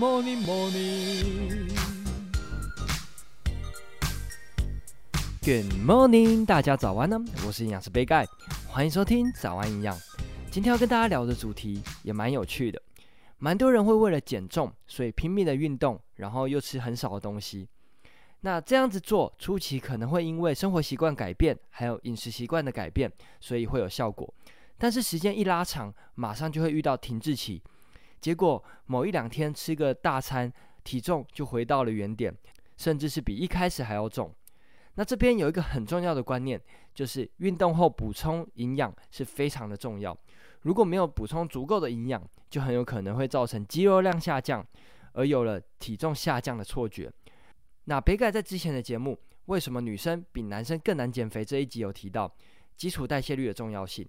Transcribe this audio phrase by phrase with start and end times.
[0.00, 1.68] morning, morning.
[5.42, 7.22] Good morning，大家早安呢！
[7.46, 8.26] 我是营养师杯盖，
[8.66, 9.94] 欢迎收听早安营养。
[10.50, 12.80] 今天要跟大家聊的主题也蛮有趣的，
[13.36, 17.68] 蛮多人会为了减重，所以拼命的运动，然后又吃很少的东西。
[18.40, 24.32] 那这样子做初期可能会因为生活习惯改变，还有饮食习惯的改变，所以会有效果。
[24.78, 27.62] 但是时间一拉长，马上就会遇到停滞期，
[28.20, 30.52] 结果某一两天吃个大餐，
[30.84, 32.34] 体重就回到了原点，
[32.76, 34.34] 甚至是比一开始还要重。
[34.94, 36.60] 那这边有一个很重要的观念，
[36.94, 40.16] 就是运动后补充营养是非常的重要。
[40.62, 44.66] 如果没有补充足够的营养，就很有可能会造成肌肉量下降，
[45.12, 47.10] 而有了体重下降的错觉。
[47.84, 49.12] 那杯盖在之前的节目
[49.46, 52.30] 《为什么女生比男生更难减肥》这一集有提到
[52.76, 54.06] 基础代谢率的重要性，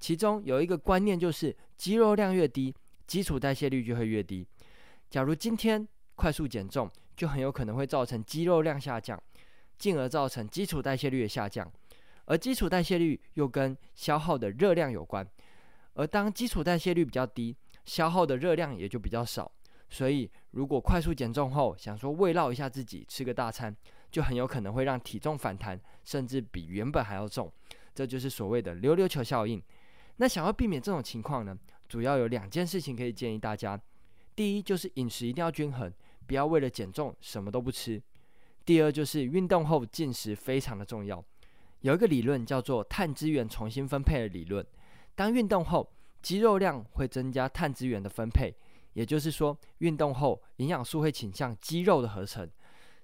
[0.00, 2.74] 其中有一个观念就是肌肉量越低，
[3.14, 4.44] 基础代谢率就会越低。
[5.08, 5.86] 假如今天
[6.16, 9.22] 快速减重，就很有可能会造成肌肉量下降。
[9.78, 11.72] 进而造成基础代谢率的下降，
[12.24, 15.24] 而基础代谢率又跟消耗的热量有关，
[15.92, 19.48] 而当基础代谢率比较低，消耗的热量也就比较少。
[19.90, 23.72] 所以，如果快速减重后想说慰劳一下自己，吃个大餐，
[24.10, 27.52] 就很有可能会让体重反弹，甚至比原本还要重。
[27.94, 29.62] 这就是所谓的溜溜球效应。
[30.16, 31.56] 那想要避免这种情况呢，
[31.94, 33.80] 主要有两件事情可以建议大家：
[34.34, 35.94] 第一，就是饮食一定要均衡，
[36.26, 38.02] 不要为了减重什么都不吃。
[38.64, 41.24] 第二就是运动后进食非常的重要，
[41.82, 44.66] 有一个理论叫做碳资源重新分配的理论。
[45.14, 45.88] 当运动后，
[46.20, 48.52] 肌肉量会增加碳资源的分配，
[48.94, 52.50] 也就是说，运动后营养素会倾向肌肉的合成。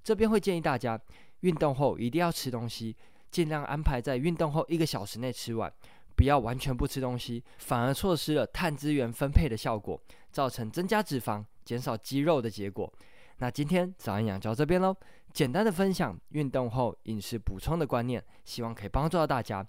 [0.02, 1.00] 这边会建议大家，
[1.42, 2.96] 运动后一定要吃东西，
[3.30, 5.72] 尽量安排在运动后一个小时内吃完，
[6.20, 9.98] 不要完全不吃东西，反而错失了碳资源分配的效果，
[10.30, 12.92] 造成增加脂肪、减少肌肉的结果。
[13.38, 14.94] 那今天早安养就到这边喽。
[15.32, 19.66] 简单的分享运动后饮食补充的观念，希望可以帮助到大家。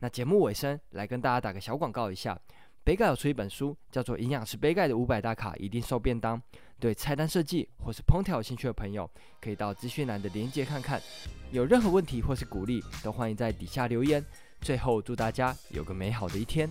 [0.00, 2.38] 那节目尾声来跟大家打个小广告一下，
[2.84, 6.36] 杯盖有出一本书，叫做《营养师杯盖的五百大卡一定瘦便当》。
[6.78, 9.10] 对菜单设计或是烹调有兴趣的朋友，
[9.40, 11.00] 可以到资讯栏的链接看看。
[11.50, 14.22] 有任何问题或是鼓励，都欢迎在底下留言。
[14.64, 16.66] 最后祝大家有个美好的一天。